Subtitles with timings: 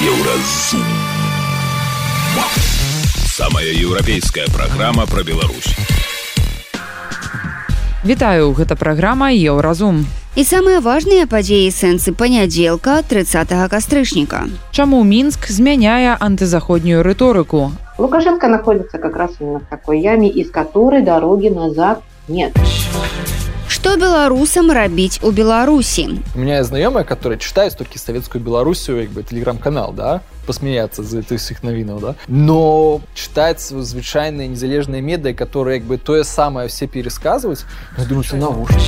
[0.00, 0.84] Еўразум.
[3.36, 5.76] Самая еўрапейская праграма пра Беларусь.
[8.04, 10.06] Вітаю, гэта праграма Еўразум.
[10.36, 14.44] І самыя важныя падзеі сэнсы панядзелка 30 кастрычніка.
[14.70, 17.72] Чаму Мінск змяняе антызаходнюю рыторыку?
[17.98, 22.52] Лукашенко находится как раз именно в такой яме, из которой дороги назад нет.
[23.81, 26.21] Што беларусам рабіць у Беларусі?
[26.35, 31.21] У меня есть знакомая, которая читает только советскую Белоруссию, как бы телеграм-канал, да, посмеяться за
[31.21, 36.67] этих всех новинов, да, но читать звычайные незалежные меды, которые как бы то же самое
[36.67, 37.65] все пересказывать,
[37.97, 38.85] я думаю, что навушники.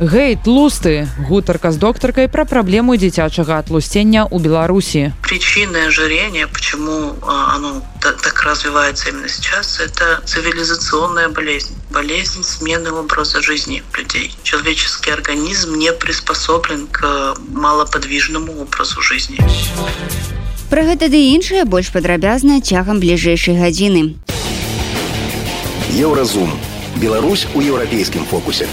[0.00, 5.12] Гейт лусты гутарка з доктаркай пра праблему дзіцячага атлусцення ў Беларусі.
[5.22, 11.76] Причины ожирения, почему оно та- так развивается именно сейчас, это цивилизационная болезнь.
[11.92, 14.34] Болезнь смены образа жизни людей.
[14.42, 19.38] Человеческий организм не приспособлен к малоподвижному образу жизни.
[20.70, 24.16] Пра гэта ды іншае больш падрабязна цягам бліжэйшай гадзіны.
[25.94, 26.50] Еўразум.
[26.96, 28.66] Беларусь у еўрапейскім фокусе.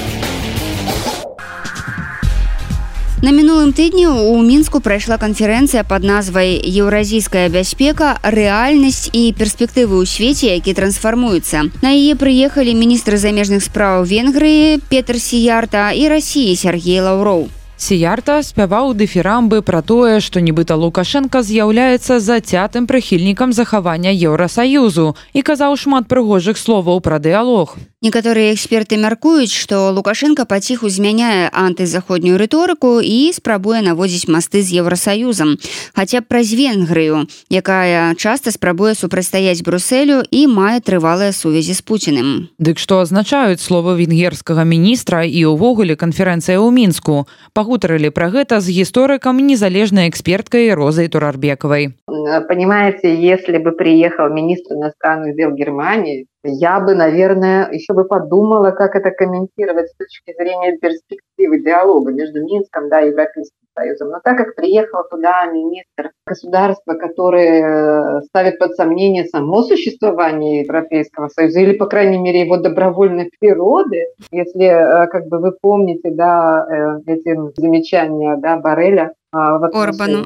[3.24, 10.04] На мінулым тыдні ў мінску прайшла канферэнцыя пад назвай еўразійская бяспека рэальнасць і перспектывы ў
[10.04, 17.00] свеце які трансфармуюцца на яе прыехалі міністры замежных справаў венгрыі Петр сіярта і рассіі Сергей
[17.00, 25.40] лаўроў Сіярта спяваў дыфірамбы пра тое, што нібыта Лукашенко з'яўляецца зацятым прыхільнікам захавання Еўрасаюзу і
[25.42, 27.74] казаў шмат прыгожых словаў пра дыялог.
[28.04, 35.56] Некаторыя эксперты мяркуюць, што Лукашенко паціху змяняе антызаходнюю рыторыку і спрабуе наводзіць масты з еўрасаюзам,
[35.96, 42.28] хаця б праз венгрыю, якая часта спрабуе супрацьстаяць брусселю і мае трывалыя сувязі з пуціным.
[42.60, 47.24] Дык што азначаюць словы венгерскага міністра і ўвогуле канферэнцыя ў мінску.
[47.69, 51.93] Пагутарылі пра гэта з гісторыкам незалежнай эксперткай Розай Турарбекавай.
[52.09, 58.71] Э, Понимаете, если бы приехал министр иностранных дел Германии, я бы, наверное, еще бы подумала,
[58.71, 64.09] как это комментировать с точки зрения перспективы диалога между Минском да, Европейским Союзом.
[64.09, 71.29] Но так как приехал туда министр государства, который э, ставит под сомнение само существование Европейского
[71.29, 77.01] Союза, или, по крайней мере, его добровольной природы, если, э, как бы вы помните, да,
[77.07, 80.25] э, эти замечания да, Барреля, а, в Орбану.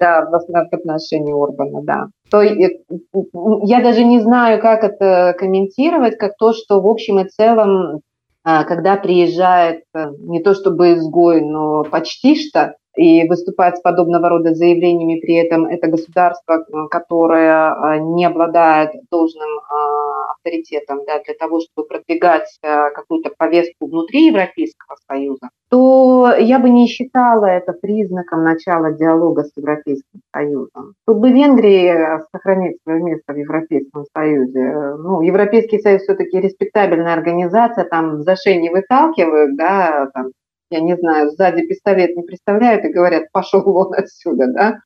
[0.00, 2.06] Да, в отношении Орбана, да.
[2.30, 8.00] То я даже не знаю, как это комментировать, как то, что в общем и целом,
[8.44, 14.54] а, когда приезжает не то чтобы изгой, но почти что, и выступает с подобного рода
[14.54, 21.34] заявлениями, при этом это государство, э, которое а, не обладает должным а, авторитетом да, для
[21.34, 28.44] того, чтобы продвигать какую-то повестку внутри Европейского Союза, то я бы не считала это признаком
[28.44, 30.94] начала диалога с Европейским Союзом.
[31.06, 34.96] Тут бы Венгрии сохранить свое место в Европейском Союзе.
[34.98, 40.30] Ну, Европейский Союз все-таки респектабельная организация, там за шею не выталкивают, да, там,
[40.72, 44.78] я не знаю, сзади пистолет не представляют и говорят, пошел вон отсюда, да.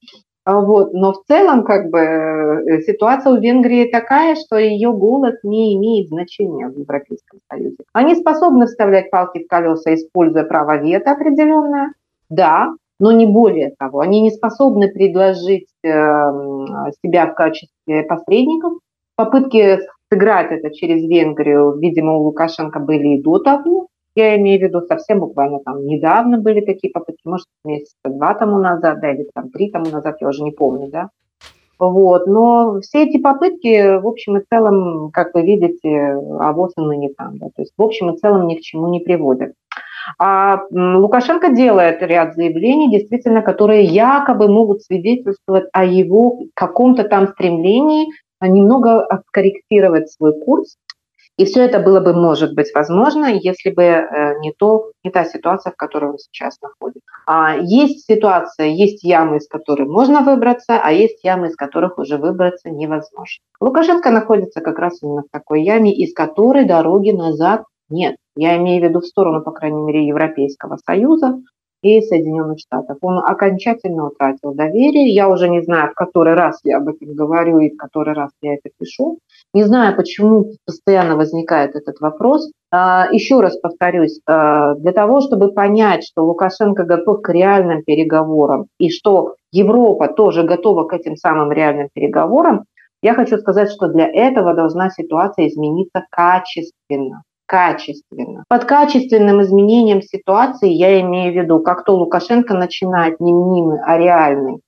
[0.45, 0.93] А Вот.
[0.93, 6.09] Но в целом, как бы, э, ситуация у Венгрии такая, что ее голос не имеет
[6.09, 7.79] значения в Европейском Союзе.
[7.93, 11.93] Они способны вставлять палки в колеса, используя право вето определенное,
[12.31, 13.99] да, но не более того.
[13.99, 16.67] Они не способны предложить э, м,
[17.05, 18.75] себя в качестве посредников.
[19.17, 19.81] Попытки
[20.13, 23.89] сыграть это через Венгрию, видимо, у Лукашенко были и до того.
[24.17, 28.59] Я имею в виду совсем буквально там недавно были такие попытки, может, месяца два тому
[28.59, 31.11] назад, да, или там три тому назад, я уже не помню, да.
[31.79, 36.97] Вот, но все эти попытки, в общем и целом, как вы видите, авось он и
[36.97, 39.53] не там, да, то есть в общем и целом ни к чему не приводят.
[40.19, 48.07] А Лукашенко делает ряд заявлений, действительно, которые якобы могут свидетельствовать о его каком-то там стремлении
[48.39, 50.77] а, немного откорректировать свой курс.
[51.39, 55.25] И все это было бы, может быть, возможно, если бы э, не, то, не та
[55.25, 57.03] ситуация, в которой он сейчас находится.
[57.27, 62.17] А, Есть ситуация, есть ямы, из которых можно выбраться, а есть ямы, из которых уже
[62.17, 63.43] выбраться невозможно.
[63.61, 68.17] Лукашенко находится как раз именно в такой яме, из которой дороги назад нет.
[68.35, 71.39] Я имею в виду в сторону, по крайней мере, Европейского Союза
[71.83, 72.99] и Соединенных Штатов.
[73.01, 75.15] Он окончательно утратил доверие.
[75.15, 78.31] Я уже не знаю, в который раз я об этом говорю и в который раз
[78.43, 79.19] я это пишу.
[79.57, 82.53] Не знаю, почему постоянно возникает этот вопрос.
[82.71, 88.67] А, Еще раз повторюсь, а, для того, чтобы понять, что Лукашенко готов к реальным переговорам
[88.79, 92.65] и что Европа тоже готова к этим самым реальным переговорам,
[93.01, 98.45] я хочу сказать, что для этого должна ситуация измениться качественно качественно.
[98.49, 103.97] Под качественным изменением ситуации я имею в виду, как то Лукашенко начинает не мнимый, а
[103.97, 104.59] реальный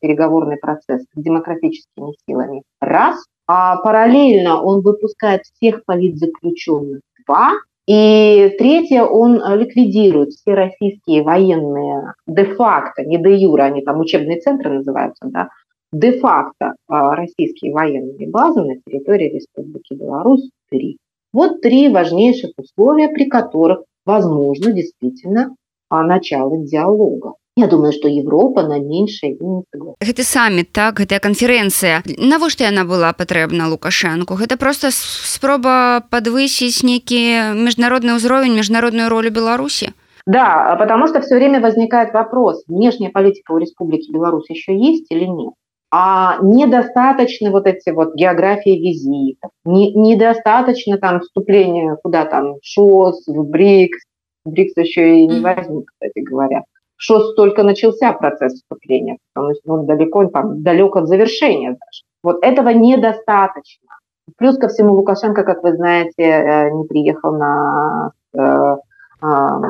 [0.00, 2.62] переговорный процесс с демократическими силами.
[2.80, 3.24] Раз.
[3.46, 7.00] А параллельно он выпускает всех политзаключенных.
[7.26, 7.52] Два.
[7.86, 15.26] И третье, он ликвидирует все российские военные де-факто, не де-юра, они там учебные центры называются,
[15.26, 15.48] да,
[15.92, 20.98] де-факто а, российские военные базы на территории Республики Беларусь три.
[21.32, 25.54] Вот три важнейших условия, при которых возможно действительно
[25.88, 27.34] а, начало диалога.
[27.58, 29.98] Я думаю, что Европа на меньшае і не согласна.
[29.98, 37.58] Гэты саміт так гэтая канферэнцыя навошта яна была патрэбна лукашэнку гэта просто спроба подвысіць нейкі
[37.58, 39.90] міжнародны ўзровень міжнародную ролю беларусі
[40.28, 45.24] Да, потому что все время возникает вопрос, внешняя политика у Республики Беларусь еще есть или
[45.24, 45.54] нет.
[45.90, 53.42] А недостаточно вот эти вот географии визитов, не, недостаточно там вступления куда там, ШОС, в
[53.42, 54.04] БРИКС,
[54.44, 56.62] БРИКС еще и не возник, кстати говоря.
[56.98, 62.02] ШОС только начался процесс вступления, потому что он далеко, там, далек от завершения даже.
[62.22, 63.88] Вот этого недостаточно.
[64.36, 69.26] Плюс ко всему Лукашенко, как вы знаете, э, не приехал на э, э,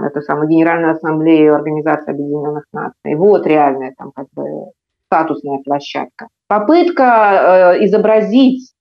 [0.06, 3.14] эту самую Генеральную Ассамблею Организации Объединенных Наций.
[3.14, 4.72] Вот реальная там как бы
[5.06, 6.28] статусная площадка.
[6.48, 8.72] Попытка изобразить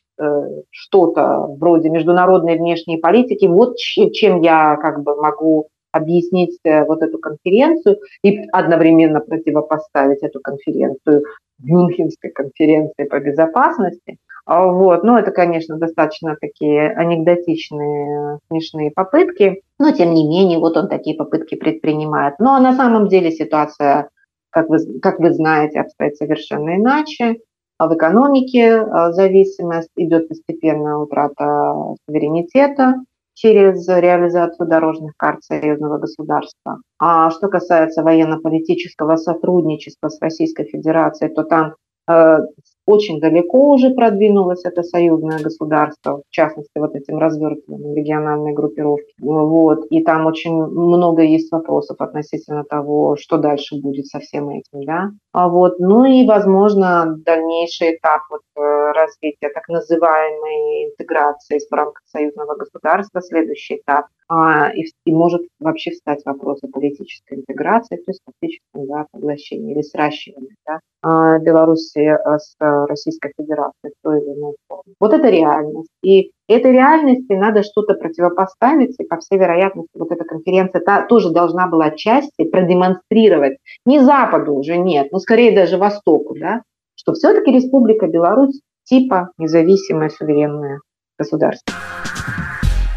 [0.71, 5.67] что-то вроде международной внешней политики, вот чем я как бы могу
[5.97, 11.23] объяснить э, вот эту конференцию и одновременно противопоставить эту конференцию
[11.59, 14.17] Мюнхенской конференции по безопасности.
[14.45, 15.03] А вот.
[15.03, 21.17] Ну, это, конечно, достаточно такие анекдотичные, смешные попытки, но, тем не менее, вот он такие
[21.17, 22.35] попытки предпринимает.
[22.39, 24.09] Ну, а на самом деле ситуация,
[24.49, 27.37] как вы, как вы знаете, обстоит совершенно иначе.
[27.77, 32.95] А в экономике зависимость идет постепенная утрата суверенитета,
[33.37, 36.81] через реализацию дорожных карт союзного государства.
[36.97, 41.75] А что касается военно-политического сотрудничества с Российской Федерацией, то там
[42.09, 42.39] э,
[42.87, 49.13] очень далеко уже продвинулось это союзное государство, в частности, вот этим развертыванием региональной группировки.
[49.19, 49.85] Вот.
[49.89, 54.85] И там очень много есть вопросов относительно того, что дальше будет со всем этим.
[54.85, 55.09] Да?
[55.33, 55.79] А вот.
[55.79, 58.61] Ну и, возможно, дальнейший этап вот э,
[58.93, 65.91] развития так называемой интеграции в рамках союзного государства, следующий этап а, и, и может вообще
[65.91, 72.05] встать вопрос о политической интеграции, то есть фактическом да, поглощении или сращивании да, а, Беларуси
[72.05, 74.93] а, с Российской Федерацией в той или иной форме.
[74.99, 75.89] Вот это реальность.
[76.03, 81.31] И этой реальности надо что-то противопоставить, и, по всей вероятности, вот эта конференция та, тоже
[81.31, 86.63] должна была отчасти продемонстрировать не Западу уже нет, но скорее даже Востоку, да,
[86.95, 90.81] что все-таки Республика Беларусь типа независимое суверенное
[91.17, 91.73] государство.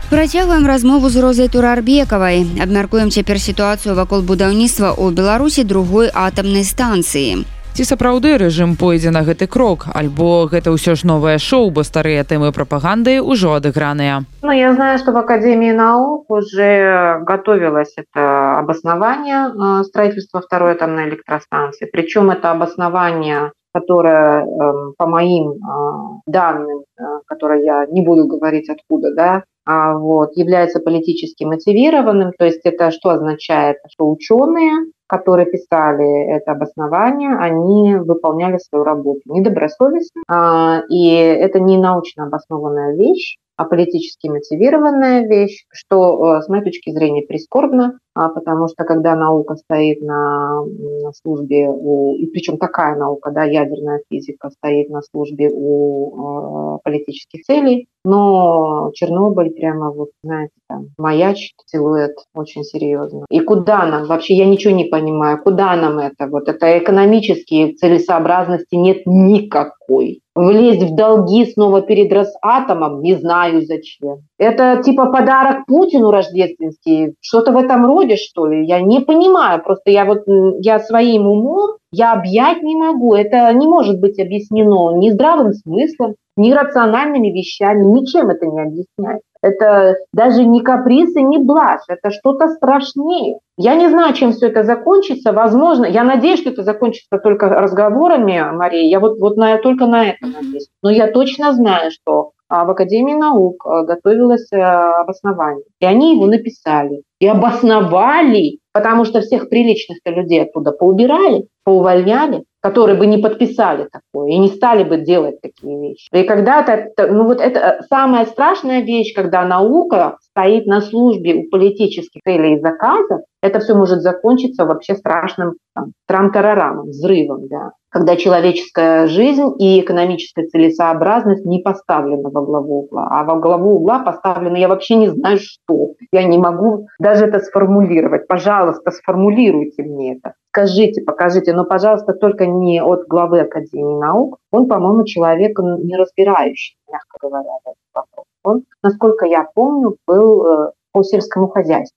[0.10, 7.46] Працягваем размову з розай турарбекавай абмяркуем цяпер сітуацыю вакол будаўніцтва ў беларусі другой атамнай станцыі
[7.76, 12.24] ці сапраўды рэжым пойдзе на гэты крок альбо гэта ўсё ж новае шоу бо старыя
[12.24, 19.52] тэмы прапаганды ўжо адыграныя Ну я знаю что в академии наук уже готовилось это обоснование
[19.52, 27.03] э, строительства второй атомной электростанции причем это обоснование которое эм, по моим а, данным, э,
[27.27, 32.33] которые я не буду говорить откуда, да, а, вот, является политически мотивированным.
[32.39, 33.77] То есть это что означает?
[33.89, 41.79] Что ученые, которые писали это обоснование, они выполняли свою работу недобросовестно, а, и это не
[41.79, 48.69] научно обоснованная вещь, а политически мотивированная вещь, что э, с моей точки зрения прискорбно, потому
[48.69, 54.51] что когда наука стоит на, на службе, у, и причем такая наука, да, ядерная физика
[54.51, 62.17] стоит на службе у э, политических целей, но Чернобыль прямо вот, знаете, там маячит силуэт
[62.35, 63.27] очень серьезно.
[63.31, 64.07] И куда нам?
[64.07, 65.43] Вообще я ничего не понимаю.
[65.43, 66.27] Куда нам это?
[66.27, 70.23] Вот это экономические целесообразности нет никакой.
[70.35, 74.21] Влезть в долги снова перед Росатомом, не знаю зачем.
[74.39, 78.67] Это типа подарок Путину рождественский, что-то в этом роде роде, что ли?
[78.67, 79.63] Я не понимаю.
[79.63, 80.25] Просто я вот
[80.61, 83.15] я своим умом я объять не могу.
[83.15, 87.85] Это не может быть объяснено ни здравым смыслом, ни рациональными вещами.
[87.85, 89.25] Ничем это не объясняется.
[89.43, 91.83] Это даже не каприз и не блажь.
[91.89, 93.39] Это что-то страшнее.
[93.57, 95.33] Я не знаю, чем все это закончится.
[95.33, 98.89] Возможно, я надеюсь, что это закончится только разговорами, Мария.
[98.89, 100.69] Я вот, вот на, только на это надеюсь.
[100.83, 105.65] Но я точно знаю, что в Академии наук а, готовилось э, обоснование.
[105.81, 107.03] И они его написали.
[107.21, 114.31] И обосновали, потому что всех приличных людей оттуда поубирали, поувольняли, которые бы не подписали такое
[114.31, 116.09] и не стали бы делать такие вещи.
[116.13, 121.51] И когда-то, ну вот это э, самая страшная вещь, когда наука стоит на службе у
[121.51, 128.17] политических целей и заказов, это все может закончиться вообще страшным там, трам-тарарамом, взрывом, да, когда
[128.17, 133.09] человеческая жизнь и экономическая целесообразность не поставлены во главу угла.
[133.11, 135.95] А во главу угла поставлено, я вообще не знаю, что.
[136.13, 138.29] Я не могу даже это сформулировать.
[138.29, 140.35] Пожалуйста, сформулируйте мне это.
[140.53, 144.39] Скажите, покажите, но, пожалуйста, только не от главы Академии наук.
[144.51, 148.27] Он, по-моему, человек не разбирающий, мягко говоря, этот вопрос.
[148.43, 151.97] Он, насколько я помню, был э, по сельскому хозяйству.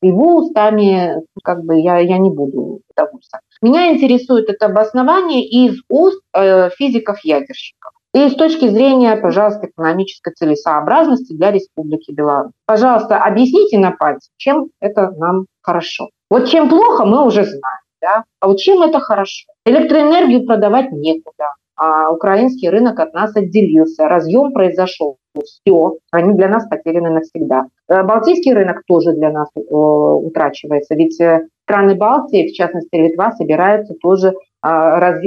[0.00, 3.40] Его устами как бы я, я не буду довольствоваться.
[3.60, 7.92] Меня интересует это обоснование из уст э, физиков-ядерщиков.
[8.14, 12.52] И с точки зрения, пожалуйста, экономической целесообразности для Республики Беларусь.
[12.66, 16.10] Пожалуйста, объясните на пальце, чем это нам хорошо.
[16.28, 17.82] Вот чем плохо, мы уже знаем.
[18.02, 18.24] Да?
[18.40, 19.46] А вот чем это хорошо?
[19.64, 21.54] Электроэнергию продавать некуда.
[21.76, 24.08] А украинский рынок от нас отделился.
[24.08, 27.66] Разъем произошел все, они для нас потеряны навсегда.
[27.88, 33.32] Э, Балтийский рынок тоже для нас э, утрачивается, ведь э, страны Балтии, в частности Литва,
[33.32, 34.34] собираются тоже
[34.64, 35.18] раз,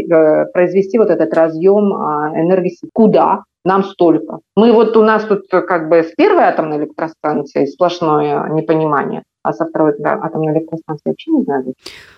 [0.53, 2.77] произвести вот этот разъем энергии.
[2.93, 3.43] Куда?
[3.65, 4.39] Нам столько.
[4.55, 9.65] Мы вот у нас тут как бы с первой атомной электростанции сплошное непонимание а со
[9.65, 11.73] второй да, атомной электростанции вообще не знаю.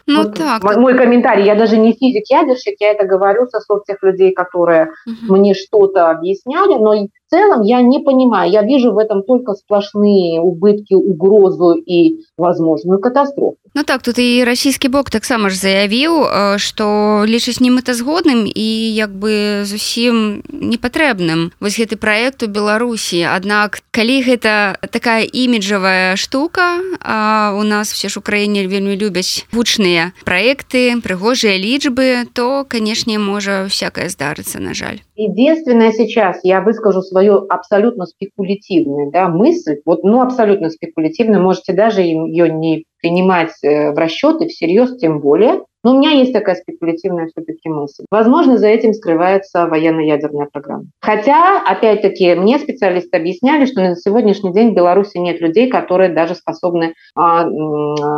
[0.07, 0.63] Ну вот так.
[0.63, 5.35] Мой комментарий, я даже не физик-ядерщик, я это говорю со слов тех людей, которые угу.
[5.35, 6.93] мне что-то объясняли, но
[7.27, 12.99] в целом я не понимаю, я вижу в этом только сплошные убытки, угрозу и возможную
[12.99, 13.57] катастрофу.
[13.73, 16.85] Ну так тут і расійскі бок таксама ж заявіў што
[17.29, 24.23] лічыць не мэтазгодным і як бы зусім непатрэбным вось гэты праект у беларусі аднак калі
[24.25, 31.59] гэта такая іміджавая штука а у нас все ж украіне вельмі любяць гучныя праекты прыгожыя
[31.61, 39.09] лічбы то канешне можа всякое здарыцца на жаль Единственное сейчас, я выскажу свою абсолютно спекулятивную
[39.09, 44.95] да, мысль, вот, ну, абсолютно спекулятивную, можете даже ее не принимать э, в расчеты всерьез,
[44.97, 48.03] тем более, но у меня есть такая спекулятивная все-таки мысль.
[48.11, 50.83] Возможно, за этим скрывается военно-ядерная программа.
[50.99, 56.35] Хотя, опять-таки, мне специалисты объясняли, что на сегодняшний день в Беларуси нет людей, которые даже
[56.35, 57.45] способны а,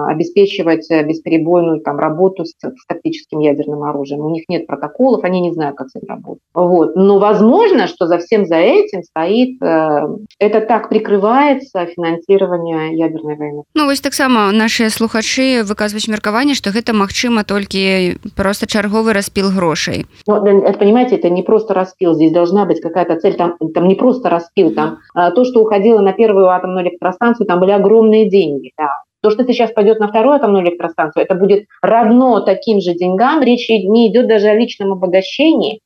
[0.08, 4.22] обеспечивать бесперебойную там, работу с, с тактическим ядерным оружием.
[4.22, 6.42] У них нет протоколов, они не знают, как с этим работать.
[6.56, 6.96] Вот.
[6.96, 9.62] Но возможно, что за всем за этим стоит...
[9.62, 10.08] Э,
[10.40, 13.62] это так прикрывается финансирование ядерной войны.
[13.76, 19.14] Ну, вот так само наши слухачи выказывают меркование, что это магчыма только толькі просто чарговы
[19.14, 20.40] распіл грошай ну,
[20.80, 24.72] понимаете это не просто распил здесь должна быть какая-то цель там там не просто распил
[24.74, 28.90] там а, то что уходило на первую атомную электростанцию там были огромные деньги да.
[29.22, 33.44] То, что сейчас пойдет на вторую атомную электростанцию, это будет равно таким же деньгам.
[33.44, 35.82] Речь не идет даже о личном обогащении,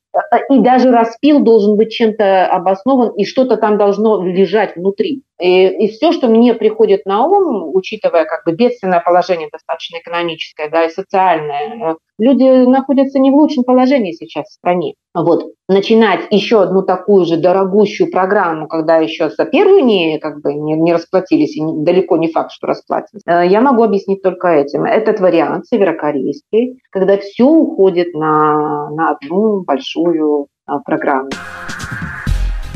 [0.49, 5.23] и даже распил должен быть чем-то обоснован, и что-то там должно лежать внутри.
[5.43, 10.69] И, и все, что мне приходит на ум, учитывая как бы бедственное положение достаточно экономическое,
[10.69, 14.93] да, и социальное, люди находятся не в лучшем положении сейчас в стране.
[15.13, 15.51] Вот.
[15.67, 20.75] Начинать еще одну такую же дорогущую программу, когда еще за первую не, как бы, не,
[20.75, 24.85] не расплатились, и не, далеко не факт, что расплатились, э, я могу объяснить только этим.
[24.85, 31.31] Этот вариант северокорейский, когда все уходит на, на одну большую а, программу.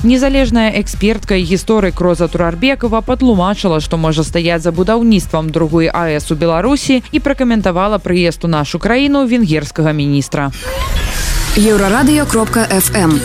[0.07, 6.35] Незалежная экспертка і гісторык Роза Турарбекова патлумачыла, што можа стаяць за будаўніцтвам другой АС у
[6.35, 10.51] Беларусі і пракаментавала прыезд у нашу краіну венгерскага міністра.
[11.55, 13.21] Еўрарадыё кропка FM.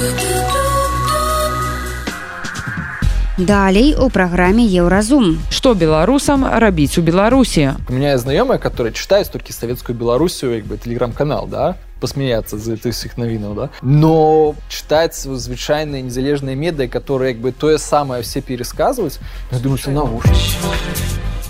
[3.38, 5.38] Далей у праграме Еўразум.
[5.50, 7.78] Што беларусам рабіць у Беларусі?
[7.90, 11.76] У меня знаёмая, которая читает толькі савецкую Беларусію, як бы телеграм-канал, да?
[12.02, 17.78] посмеяться з гэтых всіх навінаў да но читать звычайныя незалежныя медыа которые як бы тое
[17.78, 19.20] самае все пересказваюць
[19.52, 20.58] думаю навушники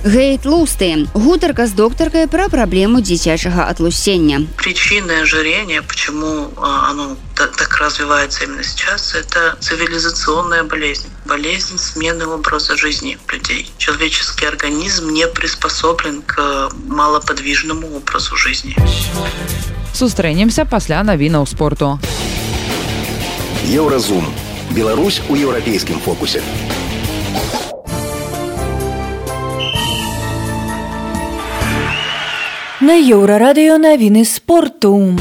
[0.03, 1.07] Гейт Лусты.
[1.13, 4.47] Гутарка с докторкой про проблему дзіцячага отлусення.
[4.55, 11.07] Причина ожирения, почему а, оно так, так развивается именно сейчас, это цивилизационная болезнь.
[11.25, 13.71] Болезнь смены образа жизни людей.
[13.77, 18.75] Человеческий организм не приспособлен к малоподвижному образу жизни.
[19.93, 21.99] Сустрэнемся пасля навінаў спорту.
[23.65, 24.25] Еўразум.
[24.71, 26.41] Беларусь у еўрапейскім фокусе.
[32.79, 35.17] На еўрарадыё навіны спорту.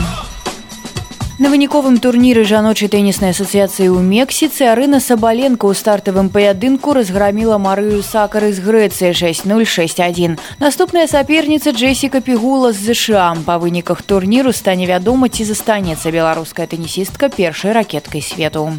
[1.41, 8.05] На выніковым турніры жаночай тэніснай асацыяцыі ў Мексіцы Арына Сабаленко ў стартавым паядынку разграміла Марыю
[8.05, 10.37] Сакары з Грэцыі 6061.
[10.61, 13.41] Наступная саперніца Джессіка Пігула з ЗША.
[13.41, 18.77] Па выніках турніру стане вядома, ці застанецца беларуская тэнісістка першай ракеткай свету.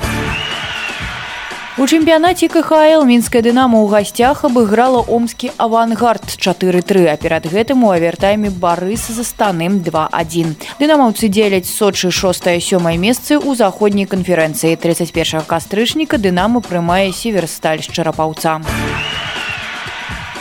[1.82, 7.90] У чэмпіянаце КХЛ мінская дынама ў гасцях абыграла омскі авангард 4-3, а перад гэтым у
[7.90, 10.54] авертайме барыс за станым 2-1.
[10.78, 17.90] Дынамаўцы дзеляць сочы 6 сёмае месцы ў заходняй канферэнцыі 31 кастрычніка дынама прымае северсталь з
[17.90, 18.62] чарапаўца.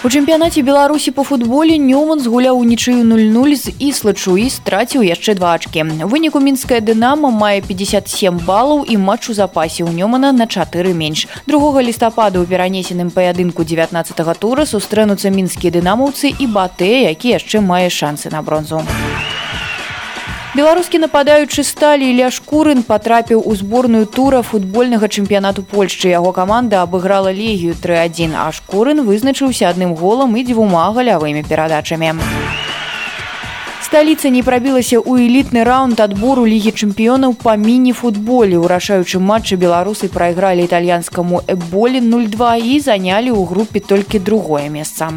[0.03, 5.53] У чэмпіянаце беларусі по футболе нёман згуляў унічыю 00 з іслачу і страціў яшчэ два
[5.53, 5.85] ачкі.
[6.09, 11.29] Выніку мінская дынама мае 57 балаў і матч у запасе ў нёмана на 4 менш.
[11.45, 17.93] Другога лістапада ў перанесеным паядынку 19 тура сустрэнуцца мінскія дынамаўцы і батэ які яшчэ мае
[17.93, 18.81] шансы на бронзу
[20.55, 26.11] беларускі нападаючы сталі ля шкурын потрапіў у зборную тура футбольнага чэмпіянату польшчы.
[26.11, 32.19] Яго каманда абыграла легію 31 а шкурын вызначыўся адным голам і дзвюма галявымі перадачамі.
[33.91, 38.55] Сталіца не прабілася ў элітны раунд адбору лігі чэмпіёнаў па міні-футболе.
[38.59, 45.11] Ў рашаючым матчы беларусы прайгралі італьянскаму эболі 02 і занялі ў групе толькі другое месца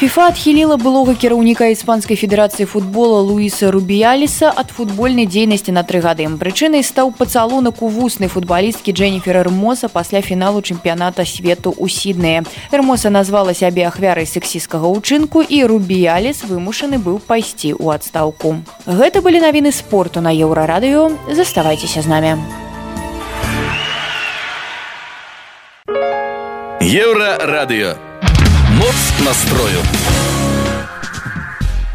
[0.00, 6.00] у фіфа адхіліла былога кіраўніка іспанскай федэрацыі футбола луіса рубіяліса ад футбольнай дзейнасці на тры
[6.00, 6.24] гады.
[6.40, 13.12] Прычынай стаў пацалунак у вуснай футбалісткі дженніфер эрмоса пасля фіналу чэмпіяната свету ў сідныя эрмоса
[13.12, 18.64] назвала сябе ахвярай сексійскага ўчынку і рубіяліс вымушаны быў пайсці ў адстаўку.
[18.88, 21.12] Гэта былі навіны спорту на еўрарадыё.
[21.28, 22.40] Заставайцеся з намі.
[26.80, 28.09] Еўра радыё
[28.80, 29.80] моц настрою.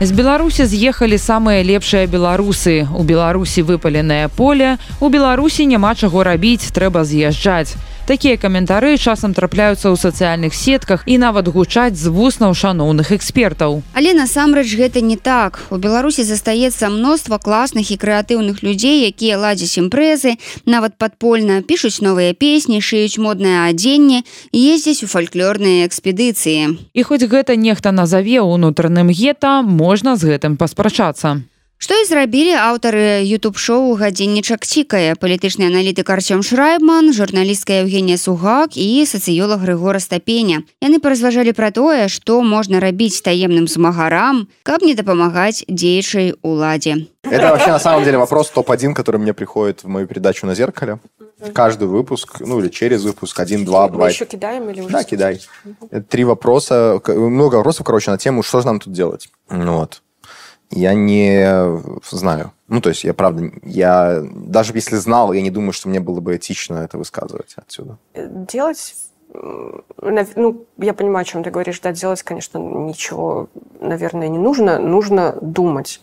[0.01, 4.77] З беларусі з'ехалі самыя лепшыя беларусы у беларусі выпаленае поле.
[4.99, 7.73] У беларусі няма чаго рабіць трэба з'язджаць
[8.05, 13.81] Такія каментары часам трапляюцца ў сацыяльных сетках і нават гучаць з вуснаў шаноўных экспертаў.
[13.97, 15.65] Але насамрэч гэта не так.
[15.73, 20.37] У Беларусі застаецца мноства класных і крэатыўных людзей, якія ладзяць імпрэзы,
[20.69, 24.21] нават падпольна пішуць новыя песні, шыюць моднае адзенне
[24.53, 26.77] ездзяць у фальклорныя экспедыцыі.
[26.93, 31.41] І хоць гэта нехта назаве ўнутраным гета, можна з гэтым паспрачацца.
[31.77, 39.03] Што і зрабілі аўтары youtube-шоу гадзіннічак цікае палітычны аналітык Арцём Шрайбман, журналістка Евгенія Сугак і
[39.03, 40.63] сацыёлог Грыгора Стапеня.
[40.79, 47.11] Яны паразважалі пра тое, што можна рабіць таемным змагарам, каб не дапамагаць дзеячай уладзе.
[47.27, 50.99] Это вообще на самом деле вопрос топ-1, который мне приходит в мою передачу на зеркале.
[51.53, 54.15] Каждый выпуск, ну или через выпуск, один-два бывает.
[54.15, 54.89] еще кидаем или уже?
[54.89, 55.41] Да, кидай.
[56.09, 59.27] Три вопроса, много вопросов, короче, на тему, что же нам тут делать.
[59.49, 60.01] Ну вот
[60.75, 62.51] я не знаю.
[62.67, 66.19] Ну, то есть, я правда, я даже если знал, я не думаю, что мне было
[66.19, 67.97] бы этично это высказывать отсюда.
[68.15, 68.95] Делать
[70.35, 74.79] ну, я понимаю, о чем ты говоришь, да, делать, конечно, ничего, наверное, не нужно.
[74.79, 76.01] Нужно думать.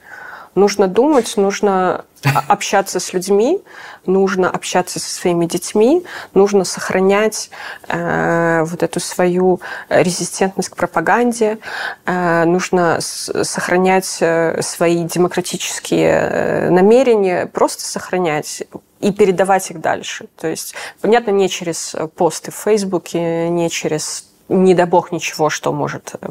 [0.54, 2.04] Нужно думать, нужно
[2.48, 3.60] общаться с людьми,
[4.06, 7.50] нужно общаться со своими детьми, нужно сохранять
[7.88, 11.58] э, вот эту свою резистентность к пропаганде,
[12.04, 18.62] э, нужно сохранять э, свои демократические э, намерения, просто сохранять
[19.00, 20.26] и передавать их дальше.
[20.36, 25.72] То есть, понятно, не через посты в Фейсбуке, не через не дай бог ничего, что
[25.72, 26.28] может э,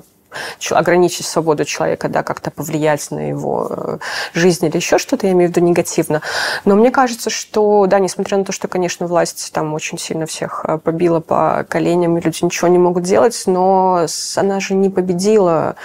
[0.71, 3.97] ограничить свободу человека, да, как-то повлиять на его э,
[4.33, 6.21] жизнь или еще что-то, я имею в виду негативно.
[6.65, 10.65] Но мне кажется, что, да, несмотря на то, что, конечно, власть там очень сильно всех
[10.67, 15.75] э, побила по коленям, и люди ничего не могут делать, но она же не победила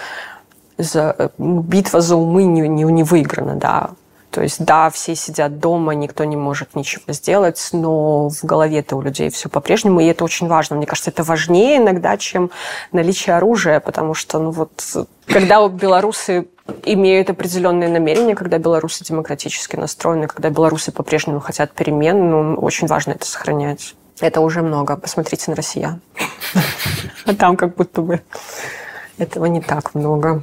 [0.79, 3.91] за, э, битва за умы не, не, не выиграна, да.
[4.31, 9.01] То есть, да, все сидят дома, никто не может ничего сделать, но в голове-то у
[9.01, 10.77] людей все по-прежнему, и это очень важно.
[10.77, 12.51] Мне кажется, это важнее иногда, чем
[12.93, 14.85] наличие оружия, потому что, ну вот,
[15.27, 16.49] когда белорусы
[16.85, 23.13] имеют определенные намерения, когда белорусы демократически настроены, когда белорусы по-прежнему хотят перемен, ну, очень важно
[23.13, 23.95] это сохранять.
[24.21, 24.97] Это уже много.
[24.97, 26.01] Посмотрите на россиян.
[27.27, 28.23] А там как будто бы
[29.19, 30.43] этого не так много.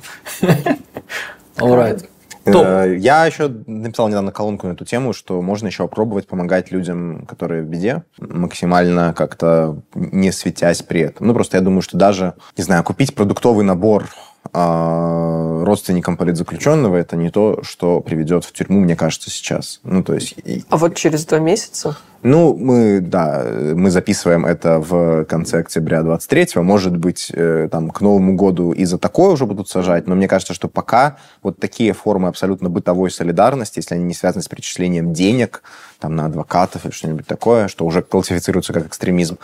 [1.58, 2.08] All right.
[2.46, 2.66] Топ.
[2.66, 7.26] Э, я еще написал недавно колонку на эту тему, что можно еще попробовать помогать людям,
[7.26, 11.28] которые в беде, максимально как-то не светясь при этом.
[11.28, 14.10] Ну, просто я думаю, что даже, не знаю, купить продуктовый набор
[14.52, 19.80] а родственникам политзаключенного это не то, что приведет в тюрьму, мне кажется, сейчас.
[19.84, 20.36] Ну, то есть...
[20.70, 21.98] А вот через два месяца?
[22.24, 23.44] Ну, мы, да,
[23.76, 26.64] мы записываем это в конце октября 23-го.
[26.64, 30.30] Может быть, э, там к Новому году и за такое уже будут сажать, но мне
[30.30, 35.12] кажется, что пока вот такие формы абсолютно бытовой солидарности, если они не связаны с перечислением
[35.12, 35.64] денег
[36.00, 39.38] там, на адвокатов или что-нибудь такое, что уже классифицируется как экстремизм,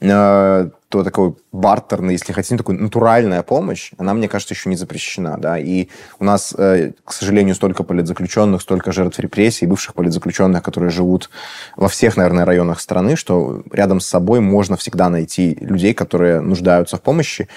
[0.00, 5.36] э, то такой бартерный, если хотите, такой натуральная помощь, она, мне кажется, еще не запрещена,
[5.36, 5.88] да, и
[6.20, 11.28] у нас, э, к сожалению, столько политзаключенных, столько жертв репрессий, бывших политзаключенных, которые живут
[11.76, 16.96] во всех, наверное, районах страны, что рядом с собой можно всегда найти людей, которые нуждаются
[16.96, 17.48] в помощи,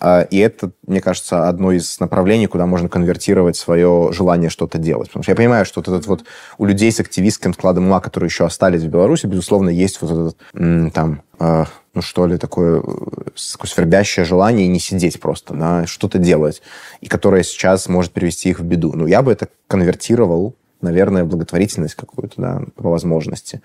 [0.00, 5.08] а, и это, мне кажется, одно из направлений, куда можно конвертировать свое желание что-то делать.
[5.08, 6.24] Потому что я понимаю, что вот этот вот
[6.58, 10.92] у людей с активистским складом ума, которые еще остались в Беларуси, безусловно, есть вот этот
[10.92, 16.60] там а, ну что ли, такое, такое свербящее желание не сидеть просто, да, что-то делать,
[17.00, 18.92] и которое сейчас может привести их в беду.
[18.94, 23.60] Ну, я бы это конвертировал наверное, благотворительность какую-то, да, по возможности.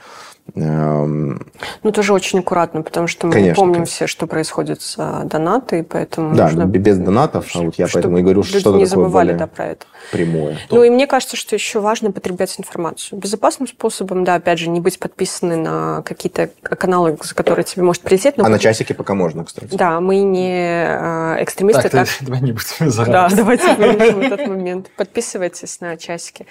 [0.55, 1.45] Эм,
[1.83, 3.93] ну, тоже очень аккуратно, потому что мы конечно, помним конечно.
[3.93, 6.65] все, что происходит с а, донатой, поэтому Да, нужно...
[6.65, 9.85] без донатов, а вот я поэтому и говорю, что не забывали, да, про это.
[10.11, 10.57] Прямое.
[10.71, 13.19] Ну, и мне кажется, что еще важно потреблять информацию.
[13.19, 18.01] Безопасным способом, да, опять же, не быть подписаны на какие-то каналы, за которые тебе может
[18.01, 18.37] прилететь.
[18.37, 18.45] Но...
[18.45, 19.75] А на часики пока можно, кстати.
[19.75, 21.89] Да, мы не а, экстремисты.
[21.89, 22.07] Так, так...
[22.21, 24.89] давай не будем Да, давайте вырежем этот момент.
[24.95, 26.47] Подписывайтесь на часики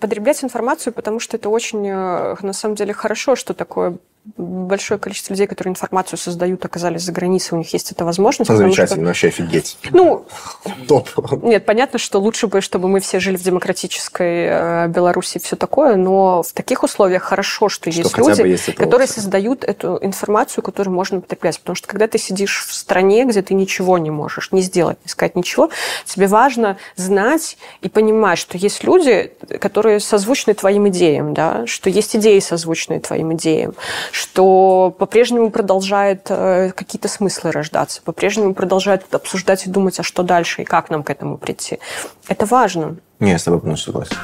[0.00, 3.98] потреблять информацию, потому что это очень, э, на самом деле, хорошо, что такое
[4.36, 8.50] большое количество людей, которые информацию создают, оказались за границей, у них есть эта возможность.
[8.50, 9.06] Ну, замечательно, что...
[9.06, 9.76] вообще офигеть.
[9.90, 10.26] Ну,
[10.88, 11.08] Топ.
[11.42, 15.56] Нет, понятно, что лучше бы, чтобы мы все жили в демократической э, Беларуси и все
[15.56, 20.64] такое, но в таких условиях хорошо, что, что есть люди, есть которые создают эту информацию,
[20.64, 21.58] которую можно потреблять.
[21.60, 25.10] Потому что когда ты сидишь в стране, где ты ничего не можешь не сделать, не
[25.10, 25.70] сказать ничего,
[26.06, 32.16] тебе важно знать и понимать, что есть люди, которые созвучны твоим идеям, да, что есть
[32.16, 33.74] идеи, созвучные твоим идеям,
[34.13, 40.61] что по-прежнему продолжает э, какие-то смыслы рождаться, по-прежнему продолжает обсуждать и думать, а что дальше
[40.61, 41.79] и как нам к этому прийти.
[42.27, 42.97] Это важно.
[43.19, 44.15] Не, я с тобой полностью согласен.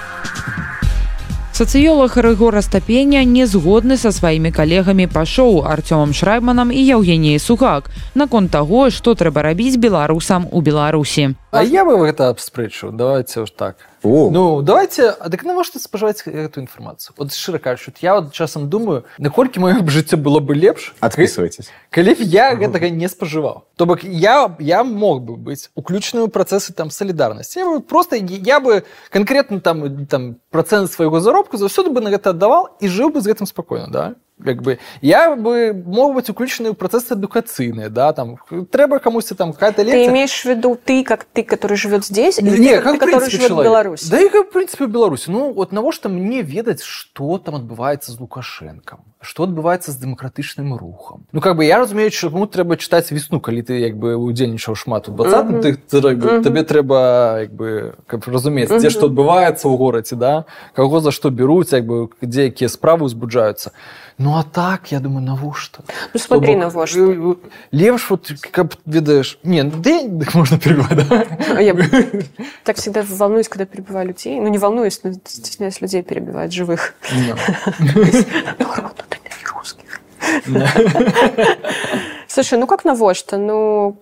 [1.55, 7.87] Сацыёлог Рыгор Астапеня не згодны са сваімі калегамі па шоу Артёмам Шрайманам і Яўгеніяй Сухак
[8.11, 11.39] наконт таго, што трэба рабіць беларусам у Беларусі.
[11.50, 13.76] А я бы гэта абспрэчу, давайте уж так.
[14.02, 14.30] О.
[14.30, 19.04] Ну давайте а дык навошта спажываць эту інфармацыю вот шчыра кажучы я вот часам думаю
[19.18, 24.02] наколькі маё жыццё было бы лепш адписывайтесь калі б я гэтага не спажываў то бок
[24.02, 30.06] я я мог бы быць уключаны ў працэсы там салідарнасці просто я бы конкретно там
[30.06, 33.88] там процент свайго заробку заўсёды бы на гэта аддавал і жыў бы з гэтым спакойна
[33.92, 38.37] да как бы я бы мог быть уключены в процесс эдукацыйные да там
[38.71, 40.05] трэба камусьці там какая-то лекция.
[40.05, 43.05] ты имеешь в виду ты как ты который живет здесь или не, ты, как, ты,
[43.05, 43.67] который живет человек.
[43.67, 47.37] в Беларуси да и как в принципе в Беларуси ну вот навошта мне ведаць что
[47.37, 52.45] там отбываецца з лукашенком что адбываецца з дэмакратычным рухам ну как бы я разумею чаму
[52.45, 55.61] трэба чытаць весну калі ты як бы удзельнічаў шмат у 20 mm -hmm.
[55.61, 56.43] ты, ты, ты, mm -hmm.
[56.43, 58.79] табе трэба як бы как разумець mm -hmm.
[58.79, 63.05] дзе што адбываецца ў горадзе да каго за што бяруць як бы дзе якія справы
[63.05, 63.71] узбуджаюцца
[64.30, 65.82] ну а так, я думаю, навошта?
[66.14, 67.00] Ну смотри, на навошта.
[67.72, 69.40] Лепш, вот, как ведаешь...
[69.42, 69.90] Не, ну да
[70.34, 71.26] можно перебивать, да?
[71.56, 71.74] А я
[72.62, 74.38] так всегда волнуюсь, когда перебиваю людей.
[74.38, 76.94] Ну не волнуюсь, но стесняюсь людей перебивать, живых.
[82.28, 83.36] Слушай, ну как навошта?
[83.36, 83.96] Ну,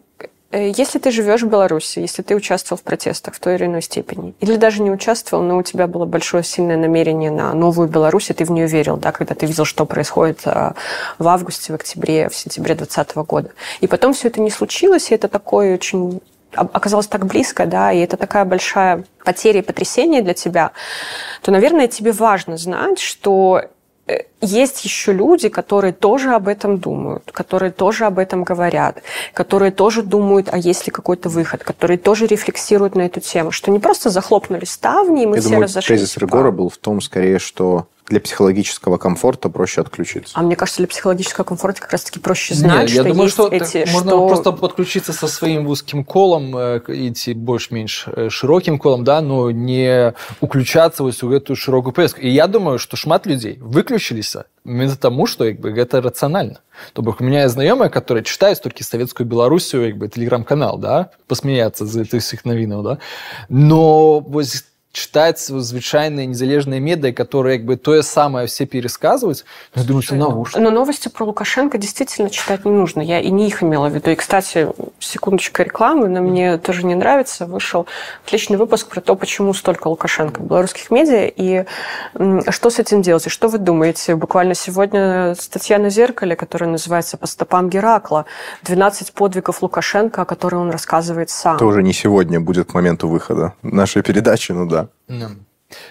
[0.52, 4.34] если ты живешь в Беларуси, если ты участвовал в протестах в той или иной степени,
[4.40, 8.32] или даже не участвовал, но у тебя было большое сильное намерение на новую Беларусь, и
[8.32, 10.72] ты в нее верил, да, когда ты видел, что происходит э,
[11.18, 13.50] в августе, в октябре, в сентябре 2020 года.
[13.80, 16.20] И потом все это не случилось, и это такое очень
[16.54, 20.70] оказалось так близко, да, и это такая большая потеря и потрясение для тебя,
[21.42, 23.77] то, наверное, тебе важно знать, что Э,
[24.40, 29.02] есть еще люди, которые тоже об этом думают, которые тоже об этом говорят,
[29.34, 33.70] которые тоже думают, а есть ли какой-то выход, которые тоже рефлексируют на эту тему, что
[33.70, 36.00] не просто захлопнули ставни, и мы Я все думаю, разошлись.
[36.00, 40.32] Тезис Регора был в том скорее, что для психологического комфорта проще отключиться.
[40.36, 43.34] А мне кажется, для психологического комфорта как раз-таки проще знать, Не, я что думаю, есть
[43.34, 43.90] что эти...
[43.90, 44.28] Можно что...
[44.28, 50.14] просто подключиться со своим узким колом, э, идти больше-меньше э, широким колом, да, но не
[50.40, 52.20] уключаться в эту широкую повестку.
[52.20, 56.60] И я думаю, что шмат людей выключились именно тому, что как бы, это рационально.
[56.92, 61.10] То бок у меня есть знакомые, которые читают только советскую Белоруссию, как бы, телеграм-канал, да,
[61.26, 62.98] посмеяться за этих всех новинов, да,
[63.48, 64.44] но вот
[64.92, 70.60] чытаць звычайныя незалежныя медыа которые як бы тое самое все пересказывать я думаю что навошта
[70.60, 73.00] но новости про лукашенко действительно читать не нужно.
[73.00, 74.10] Я и не их имела в виду.
[74.10, 77.46] И кстати секундочка рекламы но мне тоже не нравится.
[77.46, 77.86] Вышел
[78.24, 81.64] отличный выпуск про то почему столько лукашенко в белорусских медиа и
[82.50, 83.26] что с этим делать.
[83.26, 84.14] И что вы думаете?
[84.14, 88.26] Буквально сегодня статья на зеркале которая называется по стопам геракла
[88.62, 91.58] 12 подвигов лукашенко о которых он рассказывает сам.
[91.58, 94.77] Тоже не сегодня будет к моменту выхода нашей передачи ну да
[95.08, 95.30] да.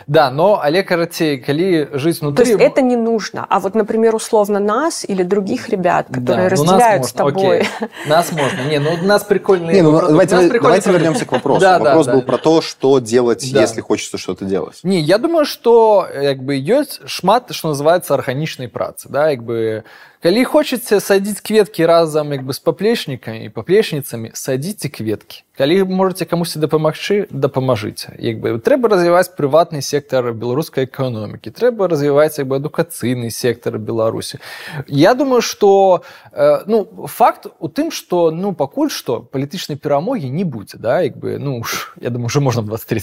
[0.06, 3.46] Да, но але карацей калі жыць То внутри есть это не нужно.
[3.48, 7.32] А вот, например, условно нас или других ребят, которые Да, ну, нас разделяют с можно,
[7.40, 7.58] тобой.
[7.58, 7.88] окей.
[8.06, 10.84] нас можно не ну у нас прикольные Не, ну, продукты, давайте, у нас прикольные давайте
[10.84, 11.02] продукты.
[11.02, 11.60] вернемся к вопросу.
[11.60, 12.12] Да, да, Вопрос да.
[12.12, 13.60] был про то, что делать, Да.
[13.60, 14.78] если хочется что-то делать.
[14.84, 19.82] Не, я думаю, што як бы ёсць шмат што называется арганічнай працы да як бы
[20.22, 26.24] калі хочаце садзіць кветкі разам як бы з паплечнікамі і паплечніцамі садзіце кветкі калі можете
[26.24, 29.34] камусьці дапамагчы дапамажыце як бы трэба развіваць
[29.66, 34.38] прыватны сектар беларускай эканомікі трэба развіваць як бы адукацыйны сектар беларусі
[34.86, 40.44] я думаю что э, ну факт у тым что ну пакуль што палітычнай перамогі не
[40.44, 43.02] будзе да як бы ну уж, я думаю уже можна 23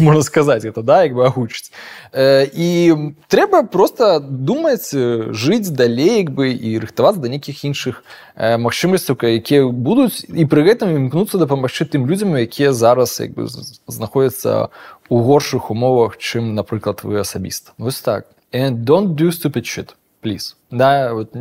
[0.00, 1.72] можна сказаць это да як бы агучыць
[2.12, 2.94] э, і
[3.28, 8.04] трэба просто думаць э, жыць далей як бы і рыхтавацца да нейкіх іншых
[8.36, 13.34] э, магчымасцяў ка- якія будуць і пры гэтым імкнуцца дапамагчы тым людзям якія зараз як
[13.34, 14.68] бы з- знаходзяцца
[15.09, 18.27] у горшых умовах чым напрыклад вы асабіста вось так.
[18.51, 19.89] And don't do stupid shit
[20.23, 20.55] please.
[20.71, 21.31] Да вот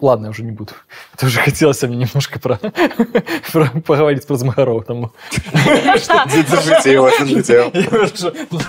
[0.00, 0.72] ладно я уже не буду.
[1.14, 2.56] Это уже хотелось мне немножко про,
[3.52, 5.12] про поговорить про змагаров там
[5.54, 8.60] Держите его, держите его.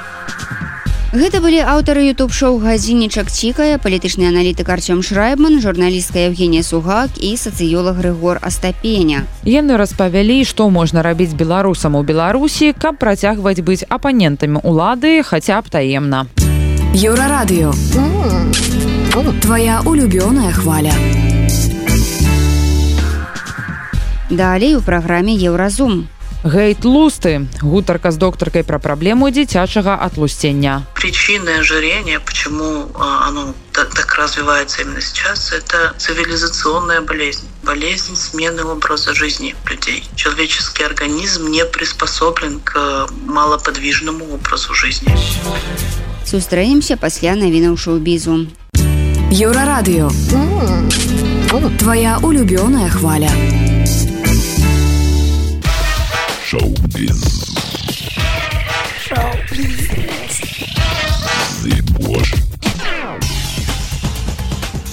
[1.12, 8.00] Гэта былі аўтары YouTube-шоу гадзіннічак цікая, палітычны аналітык Арцём Шрайбман, журналістка Евгенія Сугак і сацыёлог
[8.00, 9.28] Рыгор Астапеня.
[9.44, 15.68] Яны распавялі, што можна рабіць беларусам у Беларусі, каб працягваць быць апанентамі ўлады хаця б
[15.68, 16.32] таемна.
[16.96, 17.76] Еўрарадыё.
[19.44, 20.96] Твоя улюбёная хваля.
[24.32, 26.08] Далей у праграме Еўразум.
[26.44, 30.82] Гейт лусты, гутарка з доктаркай пра праблему дзіцячага атлусцення.
[30.98, 32.90] Причины ожирения, почему
[33.28, 37.46] оно та- так развивается именно сейчас, это цивилизационная болезнь.
[37.64, 40.04] Болезнь смены образа жизни людей.
[40.16, 45.16] Человеческий организм не приспособлен к малоподвижному образу жизни.
[46.26, 48.48] Сустрэемся пасля навінаў шоу-бізу.
[49.30, 50.10] Еўрарадыё.
[51.78, 53.30] Твоя улюбёная хваля.
[56.52, 57.22] Showbiz.
[59.08, 59.88] Showbiz.
[61.62, 62.41] Zip wash.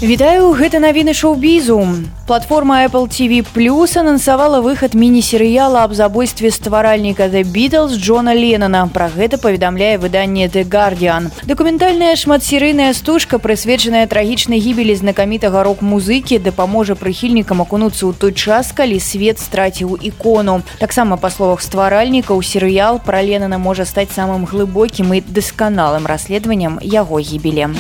[0.04, 1.80] Вітаю гэта навіны шоу-бізу.
[2.28, 8.90] Платформа Apple TV Plus анансавала выхад міні-серыяла аб забойстве стваральніка The Beatles Джона Леннона.
[8.94, 11.32] Пра гэта паведамляе выданне The Guardian.
[11.48, 19.00] Дакументальная шматсерыйная стужка, прысвечаная трагічнай гібелі знакамітага рок-музыкі, дапаможа прыхільнікам акунуцца ў той час, калі
[19.00, 20.68] свет страціў ікону.
[20.84, 27.24] Таксама па словах стваральнікаў серыял пра Леннона можа стаць самым глыбокім і дасканалым расследаваннем яго
[27.24, 27.72] гібелі.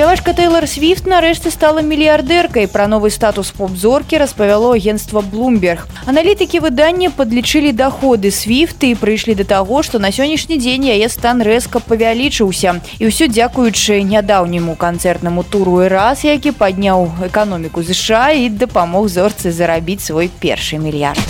[0.00, 2.64] Спявачка Тейлор Свіфт нарэшце стала мільярдэркай.
[2.72, 5.84] Пра новы статус поп-зоркі распавяло агенцтва Bloomberg.
[6.06, 11.44] Аналітыкі выдання падлічылі даходы Свіфты і прыйшлі да таго, што на сённяшні дзень яе стан
[11.44, 12.80] рэзка павялічыўся.
[12.96, 20.08] І ўсё дзякуючы нядаўняму канцэртнаму туру раз, які падняў эканоміку ЗША і дапамог зорцы зарабіць
[20.08, 21.20] свой першы мільярд.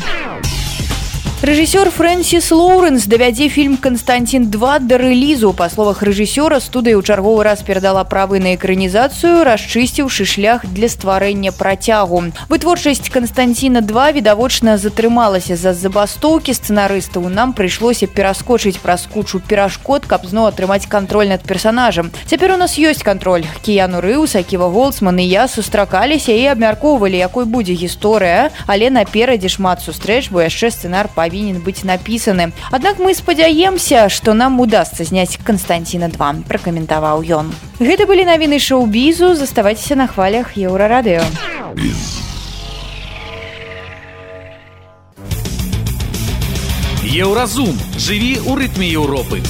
[1.40, 5.54] Рэжысёр Фрэнсіс Лоуренс давядзе фільм Канстантин 2 да рэлізу.
[5.56, 11.56] Па словах рэжысёра студыя ў чарговы раз перадала правы на экранізацыю, расчысціўшы шлях для стварэння
[11.56, 12.36] працягу.
[12.52, 17.32] Вытворчасць Канстантина 2 відавочна затрымалася з-за забастоўкі сцэнарыстаў.
[17.32, 22.12] Нам прыйшлося пераскочыць праз кучу перашкод, каб зноў атрымаць кантроль над персанажам.
[22.28, 23.48] Цяпер у нас ёсць кантроль.
[23.64, 29.80] Кіяну Рыус, Аківа Голдсман і я сустракаліся і абмяркоўвалі, якой будзе гісторыя, але наперадзе шмат
[29.80, 32.52] сустрэч, бо яшчэ сцэнар павінен быць напісаны.
[32.70, 37.54] Аднак мы спадзяемся, што нам удасца зняць Канстантина 2, пракаментаваў ён.
[37.80, 41.24] Гэта былі навіны шоу-бізу, заставайцеся на хвалях еўрарадыё.
[47.10, 47.74] Еўразум.
[47.98, 49.42] Жыві ў рытме Еўропы.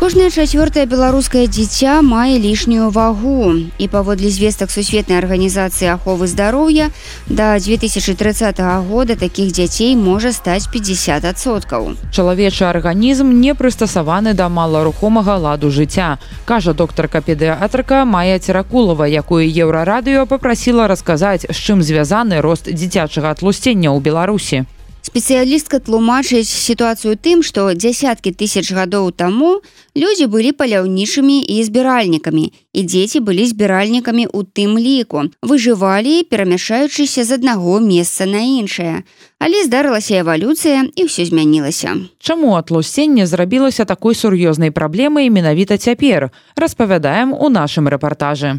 [0.00, 6.90] Кожнае чацвёртае беларускае дзіця мае лішнюю вагу і паводле звестак сусветнай арганізацыі аховы здароўя
[7.32, 11.96] да 2030 года такіх дзяцей можа стаць 50соткаў.
[12.12, 20.28] Чалавечы арганізм не прыстасаваны да маларухомага ладу жыцця, кажа доктарка педыатрыка Майя Церакулова, якую еўрарадыё
[20.28, 24.68] папрасіла расказаць, з чым звязаны рост дзіцячага атлусцення ў Беларусі.
[25.06, 29.62] Спецыялістка тлумачыць сітуацыю тым, што дзясяткі тысяч гадоў таму
[29.94, 37.38] людзі былі паляўнічымі і збіральнікамі, і дзеці былі збіральнікамі ў тым ліку, выжывалі, перамяшаючыся з
[37.38, 39.06] аднаго месца на іншае.
[39.38, 41.96] Але здарылася эвалюцыя і ўсё змянілася.
[42.18, 48.58] Чаму атлусценне зрабілася такой сур'ёзнай праблемай менавіта цяпер, распавядаем у нашым рэпартажы.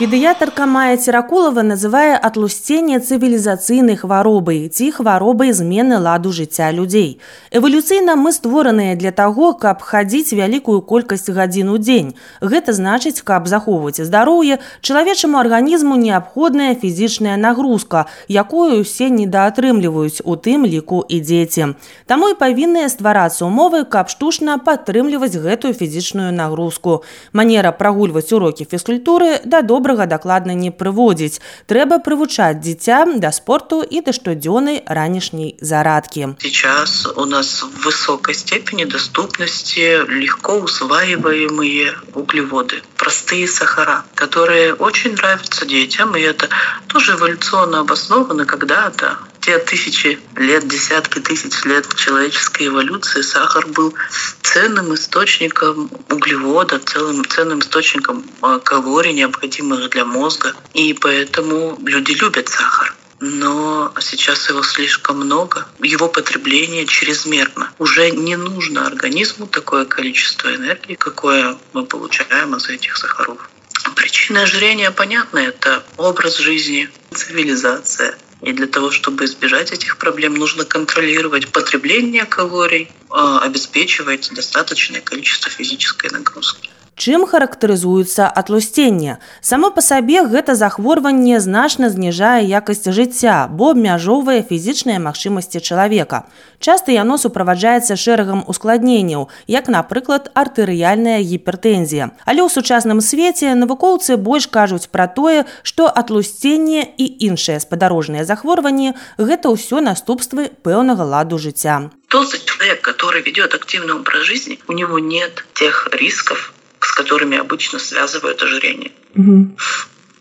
[0.00, 7.20] Педыятарка Майя Церакулова называе атлусценне цывілізацыйнай хваробай ці хваробай змены ладу жыцця людзей.
[7.52, 12.14] Эвалюцыйна мы створаныя для таго, каб хадзіць вялікую колькасць гадзін у дзень.
[12.40, 20.64] Гэта значыць, каб захоўваць здароўе, чалавечаму арганізму неабходная фізічная нагрузка, якую усе недаатрымліваюць у тым
[20.64, 21.76] ліку і дзеці.
[22.08, 27.04] Таму і павінныя стварацца умовы, каб штучна падтрымліваць гэтую фізічную нагрузку.
[27.36, 33.81] Манера прагульваць урокі фізкультуры да добра добрага дакладна не прыводзіць трэба прывучаць дзіця да спорту
[33.81, 42.81] і да штодзённай ранішняй зарадкі сейчас у нас в высокой степени доступности легко усваиваемые углеводы
[42.97, 46.49] простые сахара которые очень нравятся детям и это
[46.87, 53.94] тоже эволюционно обосновано когда-то те тысячи лет, десятки тысяч лет человеческой эволюции сахар был
[54.42, 60.54] ценным источником углевода, целым ценным источником а, калорий, необходимых для мозга.
[60.74, 67.70] И поэтому люди любят сахар но сейчас его слишком много, его потребление чрезмерно.
[67.78, 73.50] Уже не нужно организму такое количество энергии, какое мы получаем из этих сахаров.
[73.94, 80.64] Причина ожирения понятна, это образ жизни, цивилизация, и для того, чтобы избежать этих проблем, нужно
[80.64, 86.70] контролировать потребление калорий, а, обеспечивать достаточное количество физической нагрузки.
[87.00, 89.16] Чым характарызуецца атлусценне.
[89.40, 96.28] Само па сабе гэта захворванне значна зніжае якасць жыцця, бо абмяжоўвае фізічныя магчымасці чалавека.
[96.60, 102.10] Часта яно суправаджаецца шэрагам ускладненняў, як, напрыклад, артэрыяльная гіпертэнзія.
[102.28, 108.92] Але ў сучасным свеце навукоўцы больш кажуць пра тое, што атлусценне і іншыя спадарожныя захворванні
[109.16, 111.80] гэта ўсё наступствы пэўнага ладу жыцця.
[112.12, 117.78] Тот человек, который ведет активный образ жизни, у него нет тех рисков, с которыми обычно
[117.78, 118.92] связывают ожирение.
[119.14, 119.56] Угу.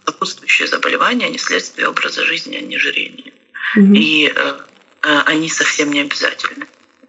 [0.05, 3.33] Сопутствующие заболевания, они следствие образа жизни, а не ожирения.
[3.75, 3.93] Угу.
[3.93, 4.59] И э,
[5.03, 6.65] э, они совсем не обязательны.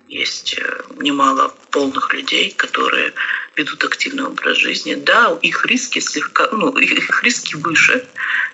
[0.08, 3.12] Есть э, немало полных людей, которые
[3.60, 4.94] ведут активный образ жизни.
[4.94, 8.04] Да, их риски слегка, ну, их риски выше,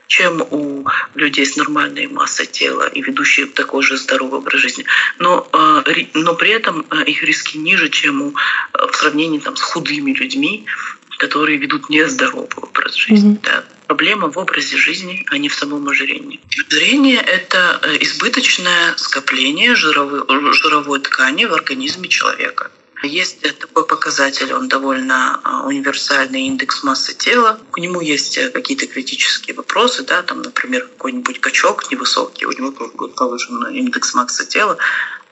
[0.06, 4.84] чем у людей с нормальной массой тела и ведущих такой же здоровый образ жизни.
[5.18, 5.48] Но,
[6.14, 8.34] но при этом их риски ниже, чем у,
[8.72, 10.66] в сравнении там, с худыми людьми,
[11.18, 13.34] которые ведут нездоровый образ жизни.
[13.34, 13.42] Mm-hmm.
[13.42, 13.64] Да.
[13.86, 16.40] Проблема в образе жизни, а не в самом ожирении.
[16.68, 22.70] Ожирение– это э, избыточное скопление жировой, жировой ткани в организме человека.
[23.06, 27.60] Есть такой показатель, он довольно а, универсальный индекс массы тела.
[27.70, 32.72] К нему есть э, какие-то критические вопросы, да, там, например, какой-нибудь качок невысокий, у него
[32.72, 34.78] повышен индекс массы тела,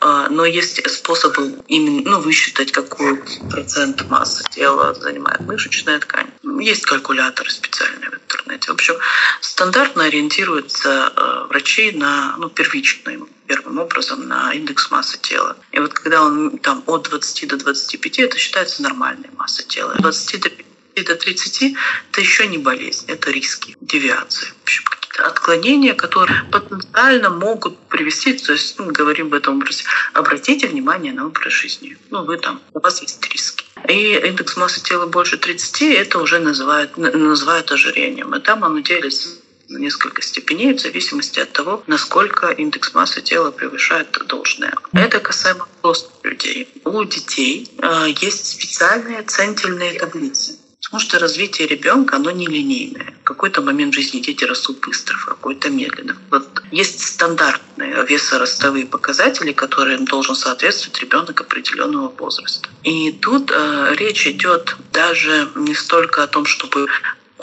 [0.00, 6.30] а, но есть способы именно ну, высчитать, какой процент массы тела занимает мышечная ткань.
[6.60, 8.70] Есть калькуляторы специальные в интернете.
[8.70, 8.94] В общем,
[9.40, 15.56] стандартно ориентируются э, врачи на ну, первичную первым образом на индекс массы тела.
[15.72, 19.92] И вот когда он там от 20 до 25, это считается нормальной массой тела.
[19.92, 20.64] От 20 до 50
[21.06, 21.76] до 30
[22.10, 24.46] это еще не болезнь, это риски, девиации.
[24.46, 24.84] В общем,
[25.18, 31.26] отклонения, которые потенциально могут привести, то есть ну, говорим в этом образе, обратите внимание на
[31.26, 31.96] образ жизни.
[32.10, 33.64] Ну, вы там, у вас есть риски.
[33.88, 38.34] И индекс массы тела больше 30, это уже называют, называют ожирением.
[38.34, 39.28] И там оно делится
[39.74, 44.74] на несколько степеней в зависимости от того, насколько индекс массы тела превышает должное.
[44.92, 46.68] Это касаемо взрослых людей.
[46.84, 50.58] У детей э, есть специальные центильные таблицы
[50.94, 53.14] Потому что развитие ребенка, оно не линейное.
[53.22, 56.16] В какой-то момент жизни дети растут быстро, в какой-то медленно.
[56.30, 62.68] Вот есть стандартные весоростовые показатели, которым должен соответствовать ребенок определенного возраста.
[62.84, 66.86] И тут э, речь идет даже не столько о том, чтобы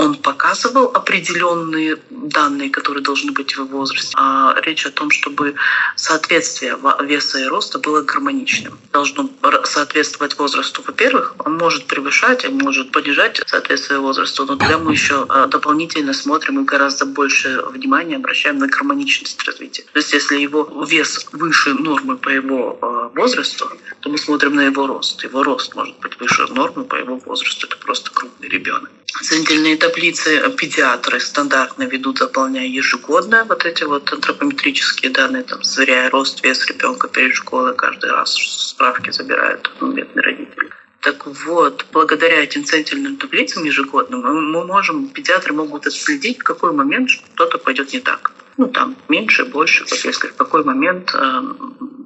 [0.01, 4.13] он показывал определенные данные, которые должны быть в его возрасте.
[4.17, 5.55] А речь о том, чтобы
[5.95, 8.77] соответствие веса и роста было гармоничным.
[8.91, 9.29] Должно
[9.63, 10.83] соответствовать возрасту.
[10.85, 16.13] Во-первых, он может превышать, он может понижать соответствие возрасту, но тогда мы еще а, дополнительно
[16.13, 19.83] смотрим и гораздо больше внимания обращаем на гармоничность развития.
[19.93, 24.61] То есть если его вес выше нормы по его а, возрасту, то мы смотрим на
[24.61, 25.23] его рост.
[25.23, 27.67] Его рост может быть выше нормы по его возрасту.
[27.67, 28.89] Это просто крупный ребенок.
[29.21, 36.43] Центральные таблицы педиатры стандартно ведут, заполняя ежегодно вот эти вот антропометрические данные, там, сверяя рост,
[36.43, 40.69] вес ребенка перед школой, каждый раз справки забирают бедные родители.
[41.01, 47.09] Так вот, благодаря этим центильным таблицам ежегодным мы можем, педиатры могут отследить, в какой момент
[47.09, 48.31] что-то пойдет не так.
[48.57, 51.41] Ну, там, меньше, больше, вот если в какой момент э,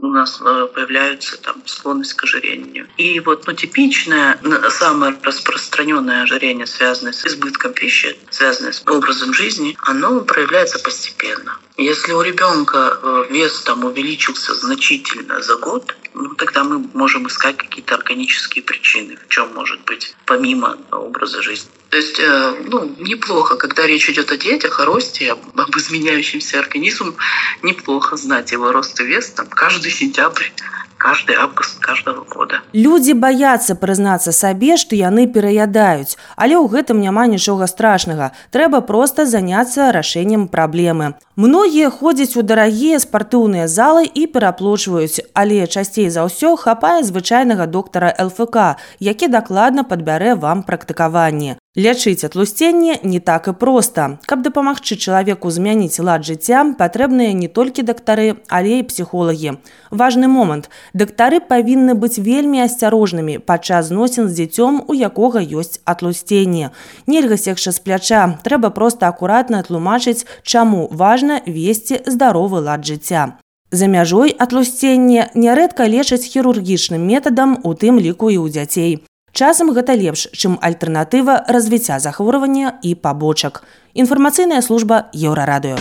[0.06, 2.88] у нас э, появляются там склонность к ожирению.
[2.98, 4.40] И вот ну, типичное,
[4.70, 11.58] самое распространенное ожирение, связанное с избытком пищи, связанное с образом жизни, оно проявляется постепенно.
[11.78, 17.58] Если у ребенка э, вес там увеличился значительно за год, ну, тогда мы можем искать
[17.58, 21.70] какие-то органические причины, в чем может быть помимо образа жизни.
[21.90, 27.14] То есть, э, ну, неплохо, когда речь идет о детях, о росте, об изменяющемся организме,
[27.62, 30.52] неплохо знать его рост и вес там, каждый сентябрь
[30.98, 32.62] каждый август каждого года.
[32.74, 38.32] Людзі баяцца прызнацца сабе, што яны пераядаюць, але ў гэтым няма нічога страшнага.
[38.50, 41.14] Трэба проста заняцца рашэннем праблемы.
[41.36, 48.10] Многія ходзяць у дарагія спартыўныя залы і пераплочваюць, але часцей за ўсё хапае звычайнага доктара
[48.18, 51.60] ЛФК, які дакладна падбярэ вам практыкаванне.
[51.77, 54.19] Лячыць атлусценне не так і проста.
[54.27, 59.59] Каб дапамагчы чалавеку змяніць лад жыцця, патрэбныя не толькі дактары, але і псіхолагі.
[59.91, 60.71] Важны момант.
[60.95, 66.71] Дактары павінны быць вельмі асцярожнымі падчас зносін з дзіцём, у якога ёсць атлусценне.
[67.07, 73.39] Нельга секшы з пляча, трэба проста акуратна тлумачыць, чаму важна весці здаровы лад жыцця.
[73.71, 79.07] За мяжой атлусцення нярэдка лечаць хірургічным метадам, у тым ліку і ў дзяцей.
[79.35, 83.63] Часам гэта лепш, чым альтэрнатыва развіцця захворвання і пабочак.
[83.95, 85.79] Інфармацыйная служба еўрарадыё.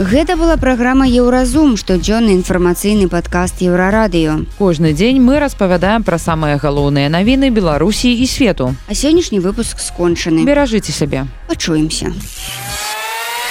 [0.00, 4.46] Гэта была праграма Еўразум, штодзённы інфармацыйны падкаст еўрарадыё.
[4.56, 8.72] Кожны дзень мы распавядаем пра самыя галоўныя навіны Беларусі і свету.
[8.88, 10.46] А сённяшні выпуск скончаны.
[10.46, 11.26] Беражыце сябе.
[11.48, 12.14] Пачуемся.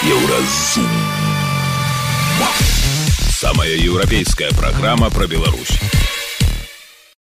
[0.01, 0.89] Еўразум.
[3.30, 5.78] Самая еўрапейская праграма пра Беларусь.